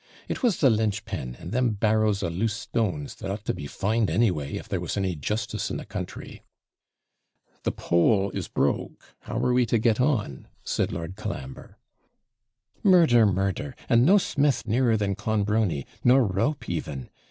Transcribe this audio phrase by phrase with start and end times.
[0.27, 3.67] It was the linch pin, and them barrows of loose stones, that ought to be
[3.67, 6.41] fined anyway, if there was any justice in the country.'
[7.61, 11.77] 'The pole is broke; how are we to get on?' said Lord Colambre.
[12.81, 13.27] 'Murder!
[13.27, 13.75] murder!
[13.87, 17.11] and no smith nearer than Clonbrony; nor rope even.